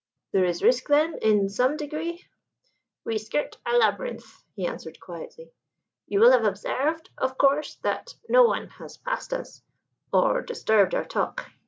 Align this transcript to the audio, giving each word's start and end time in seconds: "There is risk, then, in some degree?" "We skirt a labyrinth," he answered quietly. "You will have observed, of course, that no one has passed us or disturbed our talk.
"There 0.31 0.45
is 0.45 0.63
risk, 0.63 0.87
then, 0.87 1.19
in 1.21 1.47
some 1.47 1.77
degree?" 1.77 2.25
"We 3.05 3.19
skirt 3.19 3.59
a 3.67 3.77
labyrinth," 3.77 4.43
he 4.55 4.65
answered 4.65 4.99
quietly. 4.99 5.53
"You 6.07 6.21
will 6.21 6.31
have 6.31 6.43
observed, 6.43 7.11
of 7.19 7.37
course, 7.37 7.75
that 7.83 8.15
no 8.27 8.41
one 8.41 8.69
has 8.69 8.97
passed 8.97 9.31
us 9.31 9.61
or 10.11 10.41
disturbed 10.41 10.95
our 10.95 11.05
talk. 11.05 11.51